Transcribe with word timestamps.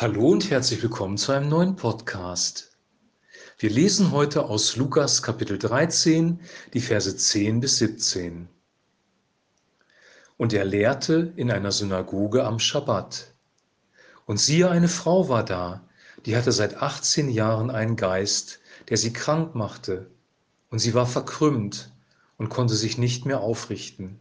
Hallo 0.00 0.28
und 0.28 0.48
herzlich 0.48 0.80
willkommen 0.80 1.18
zu 1.18 1.32
einem 1.32 1.48
neuen 1.48 1.74
Podcast. 1.74 2.70
Wir 3.58 3.68
lesen 3.68 4.12
heute 4.12 4.44
aus 4.44 4.76
Lukas 4.76 5.24
Kapitel 5.24 5.58
13, 5.58 6.38
die 6.72 6.80
Verse 6.80 7.16
10 7.16 7.58
bis 7.58 7.78
17. 7.78 8.48
Und 10.36 10.52
er 10.52 10.64
lehrte 10.64 11.32
in 11.34 11.50
einer 11.50 11.72
Synagoge 11.72 12.44
am 12.44 12.60
Schabbat. 12.60 13.34
Und 14.24 14.38
siehe, 14.38 14.70
eine 14.70 14.86
Frau 14.86 15.28
war 15.28 15.44
da, 15.44 15.84
die 16.26 16.36
hatte 16.36 16.52
seit 16.52 16.80
18 16.80 17.28
Jahren 17.28 17.72
einen 17.72 17.96
Geist, 17.96 18.60
der 18.90 18.98
sie 18.98 19.12
krank 19.12 19.56
machte, 19.56 20.08
und 20.70 20.78
sie 20.78 20.94
war 20.94 21.08
verkrümmt 21.08 21.90
und 22.36 22.50
konnte 22.50 22.76
sich 22.76 22.98
nicht 22.98 23.26
mehr 23.26 23.40
aufrichten. 23.40 24.20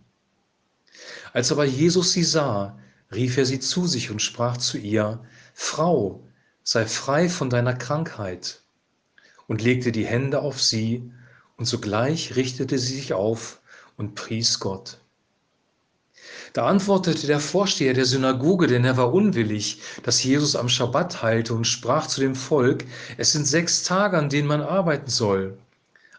Als 1.33 1.51
aber 1.51 1.65
Jesus 1.65 2.13
sie 2.13 2.23
sah, 2.23 2.79
rief 3.11 3.37
er 3.37 3.45
sie 3.45 3.59
zu 3.59 3.85
sich 3.85 4.09
und 4.09 4.23
sprach 4.23 4.57
zu 4.57 4.79
ihr, 4.79 5.23
Frau, 5.59 6.23
sei 6.63 6.85
frei 6.85 7.29
von 7.29 7.49
deiner 7.49 7.73
Krankheit, 7.73 8.61
und 9.47 9.59
legte 9.63 9.91
die 9.91 10.05
Hände 10.05 10.39
auf 10.39 10.61
sie, 10.61 11.11
und 11.57 11.65
sogleich 11.65 12.35
richtete 12.35 12.77
sie 12.77 12.95
sich 12.95 13.13
auf 13.13 13.59
und 13.97 14.13
pries 14.13 14.59
Gott. 14.59 14.99
Da 16.53 16.67
antwortete 16.67 17.25
der 17.25 17.39
Vorsteher 17.39 17.95
der 17.95 18.05
Synagoge, 18.05 18.67
denn 18.67 18.85
er 18.85 18.97
war 18.97 19.11
unwillig, 19.11 19.81
dass 20.03 20.23
Jesus 20.23 20.55
am 20.55 20.69
Schabbat 20.69 21.23
heilte 21.23 21.55
und 21.55 21.65
sprach 21.65 22.05
zu 22.05 22.21
dem 22.21 22.35
Volk, 22.35 22.85
es 23.17 23.31
sind 23.31 23.47
sechs 23.47 23.81
Tage, 23.81 24.15
an 24.15 24.29
denen 24.29 24.47
man 24.47 24.61
arbeiten 24.61 25.09
soll. 25.09 25.57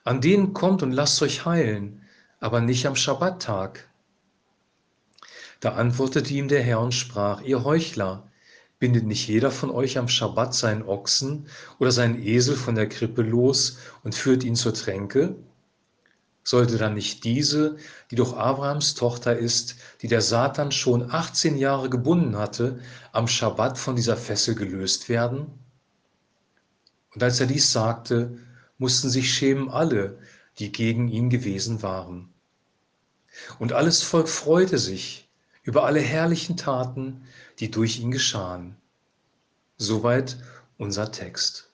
An 0.03 0.21
denen 0.21 0.53
kommt 0.53 0.83
und 0.83 0.91
lasst 0.91 1.23
euch 1.23 1.47
heilen, 1.47 2.03
aber 2.41 2.61
nicht 2.61 2.87
am 2.87 2.97
Schabbattag. 2.97 3.89
Da 5.61 5.75
antwortete 5.75 6.35
ihm 6.35 6.49
der 6.49 6.63
Herr 6.65 6.81
und 6.81 6.93
sprach, 6.93 7.41
ihr 7.43 7.63
Heuchler, 7.63 8.28
Bindet 8.79 9.05
nicht 9.05 9.27
jeder 9.27 9.51
von 9.51 9.71
euch 9.71 9.99
am 9.99 10.09
Schabbat 10.09 10.55
seinen 10.55 10.83
Ochsen 10.83 11.47
oder 11.79 11.91
seinen 11.91 12.23
Esel 12.23 12.57
von 12.57 12.77
der 12.77 12.89
Krippe 12.89 13.23
los 13.23 13.79
und 14.05 14.15
führt 14.15 14.45
ihn 14.45 14.55
zur 14.55 14.75
Tränke? 14.75 15.37
Sollte 16.45 16.79
dann 16.79 16.95
nicht 16.95 17.25
diese, 17.25 17.77
die 18.11 18.17
doch 18.17 18.37
Abrahams 18.37 18.95
Tochter 18.95 19.37
ist, 19.37 19.77
die 20.01 20.09
der 20.09 20.23
Satan 20.23 20.73
schon 20.73 21.11
18 21.11 21.59
Jahre 21.59 21.91
gebunden 21.91 22.37
hatte, 22.37 22.81
am 23.13 23.29
Schabbat 23.29 23.77
von 23.77 23.97
dieser 23.97 24.17
Fessel 24.17 24.55
gelöst 24.55 25.09
werden? 25.09 25.49
Und 27.15 27.23
als 27.23 27.41
er 27.41 27.47
dies 27.47 27.73
sagte, 27.73 28.39
mussten 28.79 29.11
sich 29.11 29.35
schämen 29.35 29.69
alle, 29.69 30.19
die 30.59 30.73
gegen 30.73 31.09
ihn 31.09 31.31
gewesen 31.31 31.83
waren. 31.83 32.33
Und 33.59 33.73
alles 33.73 34.03
Volk 34.03 34.29
freute 34.29 34.79
sich, 34.79 35.28
über 35.69 35.85
alle 35.85 36.01
herrlichen 36.01 36.57
Taten, 36.57 37.21
die 37.59 37.71
durch 37.71 38.01
ihn 38.01 38.11
geschahen. 38.11 38.75
Soweit 39.77 40.39
unser 40.79 41.13
Text. 41.13 41.69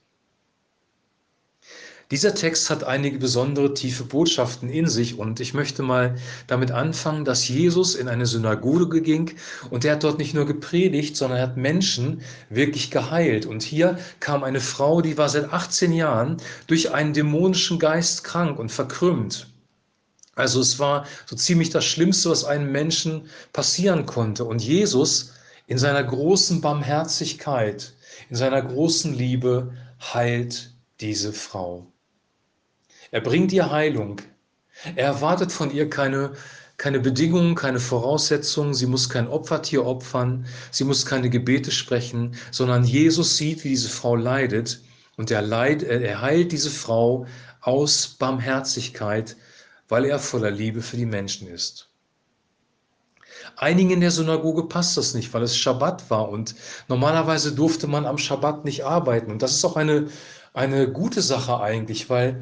Dieser 2.11 2.35
Text 2.35 2.69
hat 2.69 2.83
einige 2.83 3.19
besondere 3.19 3.73
tiefe 3.73 4.03
Botschaften 4.03 4.67
in 4.67 4.89
sich 4.89 5.17
und 5.17 5.39
ich 5.39 5.53
möchte 5.53 5.81
mal 5.81 6.17
damit 6.47 6.71
anfangen, 6.71 7.23
dass 7.23 7.47
Jesus 7.47 7.95
in 7.95 8.09
eine 8.09 8.25
Synagoge 8.25 9.01
ging 9.01 9.31
und 9.69 9.85
er 9.85 9.93
hat 9.93 10.03
dort 10.03 10.19
nicht 10.19 10.33
nur 10.33 10.45
gepredigt, 10.45 11.15
sondern 11.15 11.39
er 11.39 11.47
hat 11.47 11.55
Menschen 11.55 12.21
wirklich 12.49 12.91
geheilt. 12.91 13.45
Und 13.45 13.63
hier 13.63 13.97
kam 14.19 14.43
eine 14.43 14.59
Frau, 14.59 14.99
die 14.99 15.17
war 15.17 15.29
seit 15.29 15.53
18 15.53 15.93
Jahren 15.93 16.35
durch 16.67 16.93
einen 16.93 17.13
dämonischen 17.13 17.79
Geist 17.79 18.25
krank 18.25 18.59
und 18.59 18.73
verkrümmt. 18.73 19.54
Also 20.35 20.59
es 20.59 20.79
war 20.79 21.05
so 21.25 21.35
ziemlich 21.35 21.69
das 21.69 21.85
Schlimmste, 21.85 22.29
was 22.29 22.43
einem 22.43 22.71
Menschen 22.71 23.29
passieren 23.53 24.05
konnte. 24.05 24.43
Und 24.43 24.61
Jesus 24.61 25.33
in 25.67 25.77
seiner 25.77 26.03
großen 26.03 26.61
Barmherzigkeit, 26.61 27.93
in 28.29 28.35
seiner 28.35 28.61
großen 28.61 29.13
Liebe 29.13 29.73
heilt 30.13 30.73
diese 30.99 31.33
Frau. 31.33 31.87
Er 33.11 33.21
bringt 33.21 33.53
ihr 33.53 33.71
Heilung. 33.71 34.21
Er 34.95 35.05
erwartet 35.05 35.51
von 35.51 35.71
ihr 35.71 35.89
keine, 35.89 36.33
keine 36.77 36.99
Bedingungen, 36.99 37.55
keine 37.55 37.79
Voraussetzungen. 37.79 38.73
Sie 38.73 38.87
muss 38.87 39.09
kein 39.09 39.27
Opfertier 39.27 39.85
opfern. 39.85 40.45
Sie 40.71 40.83
muss 40.83 41.05
keine 41.05 41.29
Gebete 41.29 41.71
sprechen, 41.71 42.35
sondern 42.51 42.83
Jesus 42.83 43.37
sieht, 43.37 43.63
wie 43.63 43.69
diese 43.69 43.89
Frau 43.89 44.15
leidet. 44.15 44.81
Und 45.15 45.31
er, 45.31 45.41
leid, 45.41 45.81
er 45.81 46.21
heilt 46.21 46.51
diese 46.51 46.69
Frau 46.69 47.25
aus 47.61 48.07
Barmherzigkeit, 48.19 49.37
weil 49.87 50.05
er 50.05 50.19
voller 50.19 50.51
Liebe 50.51 50.81
für 50.81 50.97
die 50.97 51.05
Menschen 51.05 51.47
ist. 51.47 51.89
Einigen 53.57 53.91
in 53.91 54.01
der 54.01 54.11
Synagoge 54.11 54.63
passt 54.63 54.97
das 54.97 55.13
nicht, 55.13 55.33
weil 55.33 55.43
es 55.43 55.57
Schabbat 55.57 56.09
war 56.09 56.29
und 56.29 56.55
normalerweise 56.87 57.53
durfte 57.53 57.87
man 57.87 58.05
am 58.05 58.17
Schabbat 58.17 58.65
nicht 58.65 58.85
arbeiten. 58.85 59.31
Und 59.31 59.41
das 59.41 59.53
ist 59.53 59.65
auch 59.65 59.75
eine, 59.75 60.07
eine 60.53 60.91
gute 60.91 61.21
Sache 61.21 61.59
eigentlich, 61.59 62.09
weil 62.09 62.41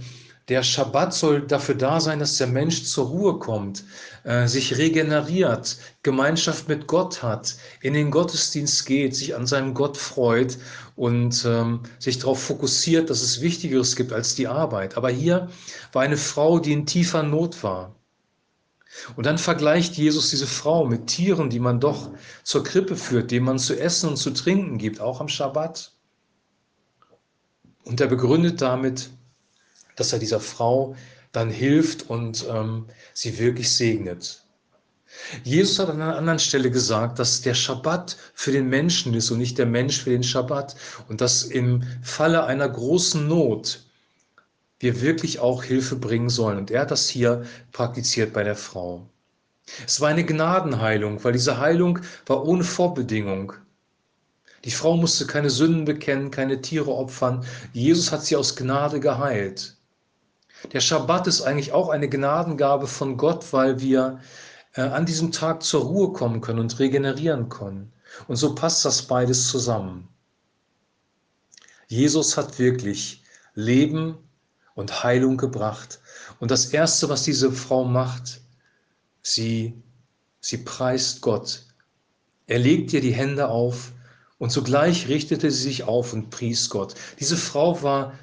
der 0.50 0.62
Schabbat 0.62 1.14
soll 1.14 1.42
dafür 1.42 1.76
da 1.76 2.02
sein, 2.02 2.20
dass 2.20 2.38
der 2.38 2.48
Mensch 2.48 2.84
zur 2.84 3.08
Ruhe 3.08 3.40
kommt, 3.40 3.86
äh, 4.24 4.48
sich 4.48 4.78
regeneriert, 4.78 5.78
Gemeinschaft 6.04 6.68
mit 6.68 6.86
Gott 6.88 7.24
hat, 7.24 7.56
in 7.82 7.94
den 7.94 8.12
Gottesdienst 8.12 8.86
geht, 8.86 9.16
sich 9.16 9.36
an 9.36 9.48
seinem 9.48 9.74
Gott 9.74 9.96
freut 9.96 10.58
und 10.96 11.46
ähm, 11.46 11.82
sich 11.98 12.20
darauf 12.20 12.44
fokussiert, 12.44 13.10
dass 13.10 13.22
es 13.22 13.42
Wichtigeres 13.42 13.96
gibt 13.96 14.12
als 14.12 14.36
die 14.36 14.48
Arbeit. 14.48 14.98
Aber 14.98 15.10
hier 15.10 15.50
war 15.94 16.02
eine 16.02 16.18
Frau, 16.18 16.60
die 16.60 16.74
in 16.74 16.86
tiefer 16.86 17.24
Not 17.24 17.64
war. 17.64 17.96
Und 19.16 19.26
dann 19.26 19.38
vergleicht 19.38 19.96
Jesus 19.96 20.30
diese 20.30 20.46
Frau 20.46 20.86
mit 20.86 21.08
Tieren, 21.08 21.50
die 21.50 21.60
man 21.60 21.80
doch 21.80 22.12
zur 22.44 22.64
Krippe 22.64 22.96
führt, 22.96 23.32
denen 23.32 23.46
man 23.46 23.60
zu 23.60 23.80
essen 23.80 24.10
und 24.10 24.18
zu 24.18 24.32
trinken 24.32 24.78
gibt, 24.78 25.00
auch 25.00 25.20
am 25.20 25.30
Schabbat. 25.30 25.94
Und 27.86 28.00
er 28.00 28.08
begründet 28.08 28.62
damit, 28.62 29.10
dass 29.96 30.14
er 30.14 30.20
dieser 30.20 30.40
Frau 30.40 30.96
dann 31.32 31.50
hilft 31.50 32.10
und 32.10 32.46
ähm, 32.50 32.86
sie 33.14 33.38
wirklich 33.40 33.72
segnet. 33.76 34.44
Jesus 35.44 35.80
hat 35.80 35.90
an 35.90 36.02
einer 36.02 36.18
anderen 36.18 36.40
Stelle 36.40 36.72
gesagt, 36.72 37.20
dass 37.20 37.42
der 37.42 37.54
Schabbat 37.54 38.18
für 38.34 38.52
den 38.52 38.68
Menschen 38.68 39.14
ist 39.14 39.30
und 39.32 39.38
nicht 39.38 39.58
der 39.58 39.66
Mensch 39.66 40.02
für 40.02 40.10
den 40.10 40.24
Schabbat 40.24 40.76
und 41.08 41.22
dass 41.22 41.44
im 41.44 41.84
Falle 42.02 42.46
einer 42.46 42.68
großen 42.68 43.28
Not 43.28 43.84
wir 44.80 45.02
wirklich 45.02 45.40
auch 45.40 45.64
Hilfe 45.64 45.96
bringen 45.96 46.30
sollen. 46.30 46.58
Und 46.58 46.72
er 46.72 46.82
hat 46.82 46.92
das 46.92 47.08
hier 47.08 47.46
praktiziert 47.72 48.34
bei 48.34 48.44
der 48.44 48.56
Frau. 48.56 49.08
Es 49.86 50.02
war 50.02 50.10
eine 50.10 50.26
Gnadenheilung, 50.26 51.24
weil 51.24 51.34
diese 51.34 51.58
Heilung 51.58 52.00
war 52.26 52.46
ohne 52.46 52.64
Vorbedingung. 52.64 53.54
Die 54.66 54.72
Frau 54.72 54.98
musste 54.98 55.26
keine 55.26 55.50
Sünden 55.50 55.86
bekennen, 55.86 56.32
keine 56.32 56.62
Tiere 56.62 56.92
opfern. 56.92 57.46
Jesus 57.72 58.12
hat 58.12 58.26
sie 58.26 58.36
aus 58.36 58.56
Gnade 58.56 59.00
geheilt. 59.00 59.76
Der 60.72 60.80
Schabbat 60.80 61.28
ist 61.28 61.42
eigentlich 61.42 61.72
auch 61.74 61.90
eine 61.90 62.10
Gnadengabe 62.10 62.88
von 62.88 63.18
Gott, 63.18 63.52
weil 63.52 63.82
wir 63.82 64.20
äh, 64.74 64.82
an 64.82 65.06
diesem 65.06 65.32
Tag 65.32 65.64
zur 65.64 65.84
Ruhe 65.84 66.14
kommen 66.14 66.42
können 66.42 66.60
und 66.60 66.80
regenerieren 66.80 67.50
können. 67.50 67.92
Und 68.28 68.38
so 68.38 68.56
passt 68.56 68.86
das 68.86 69.04
beides 69.04 69.48
zusammen. 69.48 70.08
Jesus 71.88 72.38
hat 72.38 72.60
wirklich 72.60 73.24
Leben 73.56 74.18
und 74.76 75.04
Heilung 75.04 75.38
gebracht. 75.38 76.00
Und 76.40 76.52
das 76.52 76.68
Erste, 76.68 77.10
was 77.10 77.24
diese 77.24 77.52
Frau 77.52 77.84
macht, 77.84 78.42
sie, 79.22 79.82
sie 80.40 80.58
preist 80.58 81.22
Gott. 81.22 81.64
Er 82.48 82.60
legt 82.60 82.94
ihr 82.94 83.02
die 83.02 83.14
Hände 83.14 83.48
auf 83.48 83.92
und 84.38 84.52
zugleich 84.52 85.08
richtete 85.08 85.52
sie 85.52 85.64
sich 85.64 85.84
auf 85.84 86.14
und 86.14 86.30
pries 86.30 86.70
Gott. 86.70 86.96
Diese 87.20 87.38
Frau 87.38 87.82
war 87.84 88.14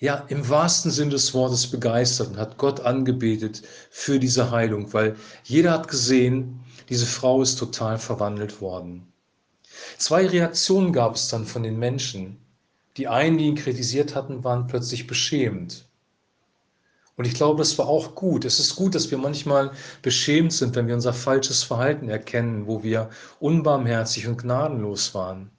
ja 0.00 0.24
im 0.28 0.48
wahrsten 0.48 0.90
Sinn 0.90 1.10
des 1.10 1.34
Wortes 1.34 1.66
begeistert 1.66 2.28
und 2.28 2.38
hat 2.38 2.56
Gott 2.56 2.80
angebetet 2.80 3.62
für 3.90 4.18
diese 4.18 4.50
Heilung, 4.50 4.92
weil 4.92 5.14
jeder 5.44 5.72
hat 5.72 5.88
gesehen, 5.88 6.60
diese 6.88 7.06
Frau 7.06 7.42
ist 7.42 7.56
total 7.56 7.98
verwandelt 7.98 8.60
worden. 8.60 9.06
Zwei 9.98 10.26
Reaktionen 10.26 10.92
gab 10.92 11.14
es 11.14 11.28
dann 11.28 11.46
von 11.46 11.62
den 11.62 11.78
Menschen. 11.78 12.38
Die 12.96 13.06
einen, 13.06 13.38
die 13.38 13.44
ihn 13.44 13.54
kritisiert 13.54 14.14
hatten, 14.14 14.42
waren 14.42 14.66
plötzlich 14.66 15.06
beschämt. 15.06 15.86
Und 17.16 17.26
ich 17.26 17.34
glaube, 17.34 17.58
das 17.58 17.76
war 17.78 17.86
auch 17.86 18.14
gut. 18.14 18.46
Es 18.46 18.58
ist 18.58 18.76
gut, 18.76 18.94
dass 18.94 19.10
wir 19.10 19.18
manchmal 19.18 19.72
beschämt 20.00 20.54
sind, 20.54 20.74
wenn 20.74 20.86
wir 20.86 20.94
unser 20.94 21.12
falsches 21.12 21.62
Verhalten 21.62 22.08
erkennen, 22.08 22.66
wo 22.66 22.82
wir 22.82 23.10
unbarmherzig 23.38 24.26
und 24.26 24.38
gnadenlos 24.38 25.14
waren. 25.14 25.50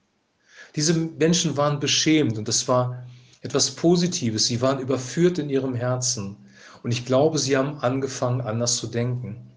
Diese 0.75 0.93
Menschen 0.93 1.57
waren 1.57 1.79
beschämt 1.79 2.37
und 2.37 2.47
das 2.47 2.67
war 2.67 3.05
etwas 3.41 3.71
Positives. 3.71 4.45
Sie 4.45 4.61
waren 4.61 4.79
überführt 4.79 5.39
in 5.39 5.49
ihrem 5.49 5.75
Herzen. 5.75 6.37
Und 6.83 6.91
ich 6.91 7.05
glaube, 7.05 7.37
sie 7.37 7.57
haben 7.57 7.79
angefangen, 7.79 8.41
anders 8.41 8.77
zu 8.77 8.87
denken. 8.87 9.51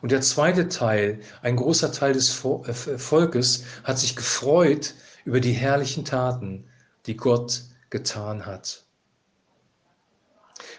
Und 0.00 0.10
der 0.10 0.20
zweite 0.20 0.68
Teil, 0.68 1.20
ein 1.42 1.56
großer 1.56 1.92
Teil 1.92 2.12
des 2.12 2.44
äh, 2.44 2.98
Volkes, 2.98 3.64
hat 3.84 3.98
sich 3.98 4.16
gefreut 4.16 4.94
über 5.24 5.40
die 5.40 5.52
herrlichen 5.52 6.04
Taten, 6.04 6.64
die 7.06 7.16
Gott 7.16 7.62
getan 7.90 8.46
hat. 8.46 8.84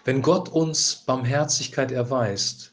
Wenn 0.04 0.20
Gott 0.20 0.50
uns 0.50 0.96
Barmherzigkeit 1.06 1.90
erweist, 1.90 2.72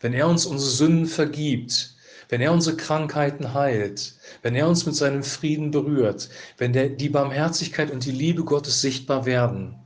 wenn 0.00 0.12
er 0.12 0.28
uns 0.28 0.44
unsere 0.44 0.70
Sünden 0.70 1.06
vergibt, 1.06 1.95
wenn 2.28 2.40
er 2.40 2.52
unsere 2.52 2.76
Krankheiten 2.76 3.54
heilt, 3.54 4.14
wenn 4.42 4.54
er 4.54 4.68
uns 4.68 4.86
mit 4.86 4.96
seinem 4.96 5.22
Frieden 5.22 5.70
berührt, 5.70 6.28
wenn 6.58 6.72
der, 6.72 6.88
die 6.88 7.08
Barmherzigkeit 7.08 7.90
und 7.90 8.04
die 8.04 8.12
Liebe 8.12 8.44
Gottes 8.44 8.80
sichtbar 8.80 9.26
werden, 9.26 9.76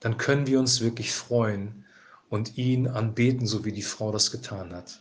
dann 0.00 0.16
können 0.16 0.46
wir 0.46 0.60
uns 0.60 0.80
wirklich 0.80 1.12
freuen 1.12 1.84
und 2.28 2.56
ihn 2.56 2.86
anbeten, 2.86 3.46
so 3.46 3.64
wie 3.64 3.72
die 3.72 3.82
Frau 3.82 4.12
das 4.12 4.30
getan 4.30 4.72
hat. 4.72 5.00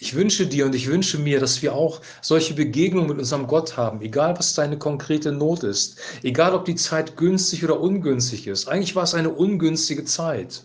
Ich 0.00 0.14
wünsche 0.14 0.46
dir 0.46 0.64
und 0.64 0.76
ich 0.76 0.86
wünsche 0.86 1.18
mir, 1.18 1.40
dass 1.40 1.60
wir 1.60 1.74
auch 1.74 2.00
solche 2.22 2.54
Begegnungen 2.54 3.08
mit 3.08 3.18
unserem 3.18 3.48
Gott 3.48 3.76
haben, 3.76 4.00
egal 4.00 4.38
was 4.38 4.54
deine 4.54 4.78
konkrete 4.78 5.32
Not 5.32 5.64
ist, 5.64 5.98
egal 6.22 6.54
ob 6.54 6.64
die 6.66 6.76
Zeit 6.76 7.16
günstig 7.16 7.64
oder 7.64 7.80
ungünstig 7.80 8.46
ist. 8.46 8.68
Eigentlich 8.68 8.94
war 8.94 9.02
es 9.02 9.14
eine 9.14 9.30
ungünstige 9.30 10.04
Zeit, 10.04 10.64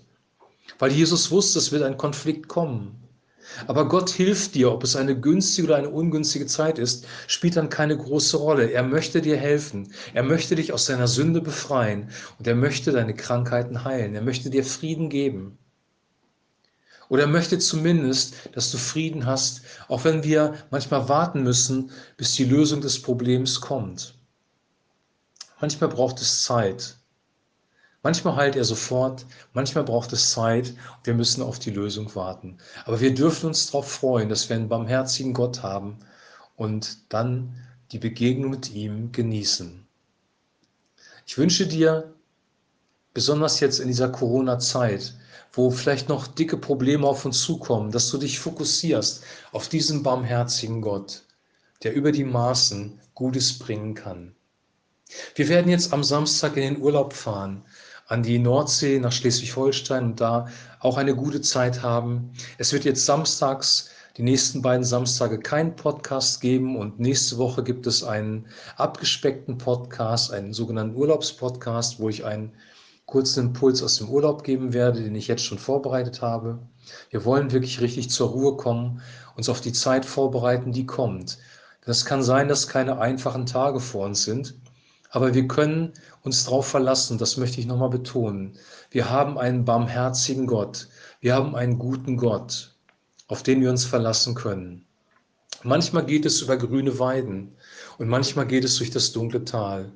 weil 0.77 0.91
Jesus 0.91 1.31
wusste, 1.31 1.57
es 1.57 1.71
wird 1.71 1.81
ein 1.81 1.97
Konflikt 1.97 2.47
kommen. 2.47 2.95
Aber 3.67 3.87
Gott 3.87 4.09
hilft 4.09 4.55
dir, 4.55 4.71
ob 4.71 4.83
es 4.83 4.95
eine 4.95 5.19
günstige 5.19 5.67
oder 5.67 5.77
eine 5.77 5.89
ungünstige 5.89 6.45
Zeit 6.45 6.79
ist, 6.79 7.05
spielt 7.27 7.55
dann 7.55 7.69
keine 7.69 7.97
große 7.97 8.37
Rolle. 8.37 8.71
Er 8.71 8.83
möchte 8.83 9.21
dir 9.21 9.37
helfen. 9.37 9.93
Er 10.13 10.23
möchte 10.23 10.55
dich 10.55 10.73
aus 10.73 10.85
deiner 10.85 11.07
Sünde 11.07 11.41
befreien 11.41 12.09
und 12.39 12.47
er 12.47 12.55
möchte 12.55 12.91
deine 12.91 13.15
Krankheiten 13.15 13.83
heilen. 13.83 14.15
Er 14.15 14.21
möchte 14.21 14.49
dir 14.49 14.63
Frieden 14.63 15.09
geben. 15.09 15.57
Oder 17.09 17.23
er 17.23 17.29
möchte 17.29 17.59
zumindest, 17.59 18.35
dass 18.53 18.71
du 18.71 18.77
Frieden 18.77 19.25
hast, 19.25 19.61
auch 19.87 20.03
wenn 20.03 20.23
wir 20.23 20.55
manchmal 20.71 21.09
warten 21.09 21.43
müssen, 21.43 21.91
bis 22.17 22.33
die 22.33 22.45
Lösung 22.45 22.81
des 22.81 23.01
Problems 23.01 23.61
kommt. 23.61 24.15
Manchmal 25.59 25.89
braucht 25.89 26.21
es 26.21 26.43
Zeit. 26.43 26.97
Manchmal 28.03 28.35
heilt 28.35 28.57
er 28.57 28.65
sofort, 28.65 29.25
manchmal 29.53 29.85
braucht 29.85 30.11
es 30.11 30.31
Zeit 30.31 30.73
wir 31.05 31.13
müssen 31.13 31.41
auf 31.41 31.57
die 31.57 31.71
Lösung 31.71 32.13
warten. 32.15 32.57
Aber 32.83 32.99
wir 32.99 33.13
dürfen 33.13 33.47
uns 33.47 33.67
darauf 33.67 33.89
freuen, 33.89 34.27
dass 34.27 34.49
wir 34.49 34.57
einen 34.57 34.67
barmherzigen 34.67 35.33
Gott 35.33 35.63
haben 35.63 35.99
und 36.57 36.97
dann 37.07 37.55
die 37.93 37.99
Begegnung 37.99 38.51
mit 38.51 38.73
ihm 38.73 39.13
genießen. 39.13 39.87
Ich 41.25 41.37
wünsche 41.37 41.65
dir, 41.65 42.13
besonders 43.13 43.61
jetzt 43.61 43.79
in 43.79 43.87
dieser 43.87 44.09
Corona-Zeit, 44.09 45.15
wo 45.53 45.71
vielleicht 45.71 46.09
noch 46.09 46.27
dicke 46.27 46.57
Probleme 46.57 47.07
auf 47.07 47.23
uns 47.23 47.41
zukommen, 47.41 47.91
dass 47.91 48.09
du 48.09 48.17
dich 48.17 48.37
fokussierst 48.37 49.23
auf 49.53 49.69
diesen 49.69 50.03
barmherzigen 50.03 50.81
Gott, 50.81 51.23
der 51.83 51.93
über 51.93 52.11
die 52.11 52.25
Maßen 52.25 52.99
Gutes 53.13 53.57
bringen 53.59 53.93
kann. 53.93 54.35
Wir 55.35 55.47
werden 55.47 55.69
jetzt 55.69 55.93
am 55.93 56.03
Samstag 56.03 56.57
in 56.57 56.73
den 56.73 56.81
Urlaub 56.81 57.13
fahren, 57.13 57.63
an 58.07 58.23
die 58.23 58.39
Nordsee 58.39 58.99
nach 58.99 59.11
Schleswig-Holstein 59.11 60.03
und 60.03 60.21
da 60.21 60.47
auch 60.79 60.97
eine 60.97 61.15
gute 61.15 61.41
Zeit 61.41 61.81
haben. 61.81 62.33
Es 62.57 62.73
wird 62.73 62.85
jetzt 62.85 63.05
samstags, 63.05 63.89
die 64.17 64.23
nächsten 64.23 64.61
beiden 64.61 64.83
Samstage 64.83 65.39
keinen 65.39 65.75
Podcast 65.75 66.39
geben 66.41 66.77
und 66.77 66.99
nächste 66.99 67.37
Woche 67.37 67.63
gibt 67.63 67.87
es 67.87 68.03
einen 68.03 68.45
abgespeckten 68.75 69.57
Podcast, 69.57 70.31
einen 70.31 70.53
sogenannten 70.53 70.95
Urlaubspodcast, 70.95 71.99
wo 71.99 72.09
ich 72.09 72.23
einen 72.23 72.53
kurzen 73.05 73.47
Impuls 73.47 73.81
aus 73.81 73.97
dem 73.97 74.09
Urlaub 74.09 74.43
geben 74.43 74.73
werde, 74.73 75.01
den 75.01 75.15
ich 75.15 75.27
jetzt 75.27 75.43
schon 75.43 75.57
vorbereitet 75.57 76.21
habe. 76.21 76.59
Wir 77.09 77.25
wollen 77.25 77.51
wirklich 77.51 77.81
richtig 77.81 78.09
zur 78.09 78.29
Ruhe 78.29 78.55
kommen, 78.55 79.01
uns 79.35 79.49
auf 79.49 79.61
die 79.61 79.73
Zeit 79.73 80.05
vorbereiten, 80.05 80.71
die 80.71 80.85
kommt. 80.85 81.39
Das 81.85 82.05
kann 82.05 82.23
sein, 82.23 82.47
dass 82.47 82.67
keine 82.67 82.99
einfachen 82.99 83.45
Tage 83.45 83.79
vor 83.79 84.05
uns 84.05 84.23
sind, 84.23 84.55
aber 85.13 85.35
wir 85.35 85.47
können 85.47 85.93
uns 86.23 86.45
darauf 86.45 86.67
verlassen, 86.67 87.19
das 87.19 87.37
möchte 87.37 87.59
ich 87.59 87.67
nochmal 87.67 87.91
betonen. 87.91 88.57
Wir 88.89 89.11
haben 89.11 89.37
einen 89.37 89.63
barmherzigen 89.63 90.47
Gott, 90.47 90.87
wir 91.21 91.35
haben 91.35 91.55
einen 91.55 91.77
guten 91.77 92.17
Gott, 92.17 92.73
auf 93.27 93.43
den 93.43 93.61
wir 93.61 93.69
uns 93.69 93.85
verlassen 93.85 94.33
können. 94.33 94.85
Manchmal 95.61 96.07
geht 96.07 96.25
es 96.25 96.41
über 96.41 96.57
grüne 96.57 96.97
Weiden 96.97 97.55
und 97.99 98.09
manchmal 98.09 98.47
geht 98.47 98.63
es 98.63 98.77
durch 98.77 98.89
das 98.89 99.11
dunkle 99.11 99.45
Tal. 99.45 99.91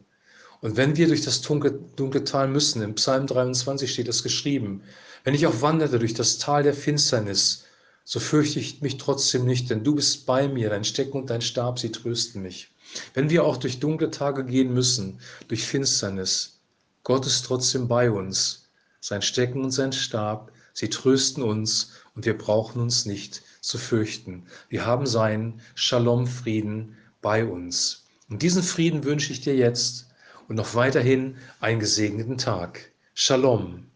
Und 0.61 0.77
wenn 0.77 0.95
wir 0.97 1.07
durch 1.07 1.23
das 1.23 1.41
dunkle, 1.41 1.71
dunkle 1.95 2.23
Tal 2.23 2.47
müssen, 2.47 2.83
im 2.83 2.93
Psalm 2.93 3.25
23 3.25 3.91
steht 3.91 4.07
es 4.09 4.21
geschrieben, 4.21 4.83
wenn 5.23 5.33
ich 5.33 5.47
auch 5.47 5.63
wanderte 5.63 5.97
durch 5.97 6.13
das 6.13 6.37
Tal 6.37 6.61
der 6.61 6.75
Finsternis, 6.75 7.65
so 8.05 8.19
fürchte 8.19 8.59
ich 8.59 8.81
mich 8.81 8.97
trotzdem 8.97 9.45
nicht, 9.45 9.71
denn 9.71 9.83
du 9.83 9.95
bist 9.95 10.27
bei 10.27 10.47
mir, 10.47 10.69
dein 10.69 10.83
Stecken 10.83 11.17
und 11.17 11.31
dein 11.31 11.41
Stab, 11.41 11.79
sie 11.79 11.91
trösten 11.91 12.43
mich. 12.43 12.69
Wenn 13.13 13.29
wir 13.29 13.43
auch 13.43 13.57
durch 13.57 13.79
dunkle 13.79 14.11
Tage 14.11 14.45
gehen 14.45 14.73
müssen, 14.73 15.19
durch 15.47 15.65
Finsternis, 15.65 16.59
Gott 17.03 17.25
ist 17.25 17.45
trotzdem 17.45 17.87
bei 17.87 18.11
uns. 18.11 18.69
Sein 18.99 19.21
Stecken 19.21 19.63
und 19.63 19.71
sein 19.71 19.93
Stab, 19.93 20.51
sie 20.73 20.89
trösten 20.89 21.43
uns 21.43 21.91
und 22.15 22.25
wir 22.25 22.37
brauchen 22.37 22.81
uns 22.81 23.05
nicht 23.05 23.43
zu 23.61 23.77
fürchten. 23.77 24.45
Wir 24.69 24.85
haben 24.85 25.05
seinen 25.05 25.61
Shalom-Frieden 25.75 26.97
bei 27.21 27.45
uns. 27.45 28.05
Und 28.29 28.41
diesen 28.41 28.63
Frieden 28.63 29.03
wünsche 29.03 29.31
ich 29.31 29.41
dir 29.41 29.55
jetzt 29.55 30.07
und 30.47 30.55
noch 30.55 30.75
weiterhin 30.75 31.37
einen 31.59 31.79
gesegneten 31.79 32.37
Tag. 32.37 32.91
Shalom. 33.13 33.87